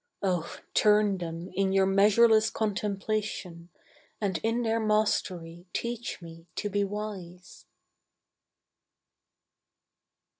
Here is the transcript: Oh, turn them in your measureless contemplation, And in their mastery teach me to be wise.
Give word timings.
Oh, 0.23 0.57
turn 0.73 1.19
them 1.19 1.51
in 1.53 1.73
your 1.73 1.85
measureless 1.85 2.49
contemplation, 2.49 3.69
And 4.19 4.39
in 4.39 4.63
their 4.63 4.79
mastery 4.79 5.67
teach 5.73 6.23
me 6.23 6.47
to 6.55 6.71
be 6.71 6.83
wise. 6.83 7.67